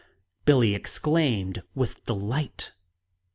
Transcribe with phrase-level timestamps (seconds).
[0.45, 2.71] Billie exclaimed with delight.